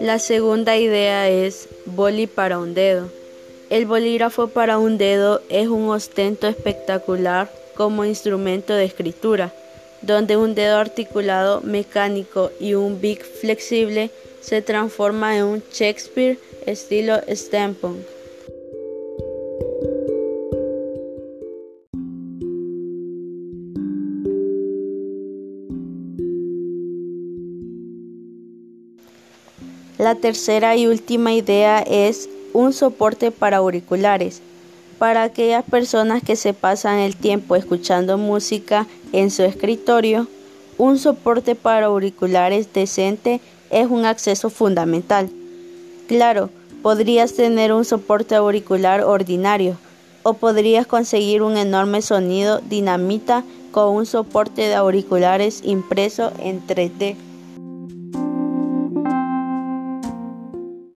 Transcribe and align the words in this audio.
La 0.00 0.18
segunda 0.18 0.76
idea 0.76 1.30
es 1.30 1.68
boli 1.86 2.26
para 2.26 2.58
un 2.58 2.74
dedo. 2.74 3.08
El 3.70 3.86
bolígrafo 3.86 4.48
para 4.48 4.76
un 4.76 4.98
dedo 4.98 5.40
es 5.48 5.68
un 5.68 5.88
ostento 5.88 6.48
espectacular 6.48 7.50
como 7.74 8.04
instrumento 8.04 8.74
de 8.74 8.84
escritura, 8.84 9.54
donde 10.02 10.36
un 10.36 10.54
dedo 10.54 10.76
articulado 10.76 11.62
mecánico 11.62 12.50
y 12.60 12.74
un 12.74 13.00
big 13.00 13.22
flexible 13.22 14.10
se 14.42 14.60
transforma 14.60 15.38
en 15.38 15.44
un 15.44 15.62
Shakespeare 15.72 16.38
estilo 16.66 17.18
steampunk. 17.30 18.04
La 29.98 30.14
tercera 30.14 30.76
y 30.76 30.86
última 30.86 31.32
idea 31.32 31.78
es 31.78 32.28
un 32.52 32.74
soporte 32.74 33.30
para 33.30 33.58
auriculares. 33.58 34.42
Para 34.98 35.22
aquellas 35.22 35.64
personas 35.64 36.22
que 36.22 36.36
se 36.36 36.52
pasan 36.52 36.98
el 36.98 37.16
tiempo 37.16 37.56
escuchando 37.56 38.18
música 38.18 38.86
en 39.12 39.30
su 39.30 39.42
escritorio, 39.42 40.26
un 40.76 40.98
soporte 40.98 41.54
para 41.54 41.86
auriculares 41.86 42.70
decente 42.74 43.40
es 43.70 43.86
un 43.86 44.04
acceso 44.04 44.50
fundamental. 44.50 45.30
Claro, 46.08 46.50
podrías 46.82 47.32
tener 47.32 47.72
un 47.72 47.86
soporte 47.86 48.34
auricular 48.34 49.02
ordinario 49.02 49.78
o 50.22 50.34
podrías 50.34 50.86
conseguir 50.86 51.40
un 51.40 51.56
enorme 51.56 52.02
sonido 52.02 52.60
dinamita 52.60 53.44
con 53.72 53.94
un 53.94 54.04
soporte 54.04 54.62
de 54.62 54.74
auriculares 54.74 55.62
impreso 55.64 56.32
en 56.38 56.66
3D. 56.66 57.16